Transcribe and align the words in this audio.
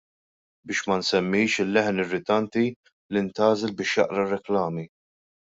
Biex 0.69 0.79
ma 0.87 0.95
nsemmix 1.01 1.51
il-leħen 1.63 2.03
irritanti 2.05 2.65
li 3.11 3.23
ntgħażel 3.27 3.77
biex 3.83 3.95
jaqra 4.01 4.21
r-reklami! 4.27 4.89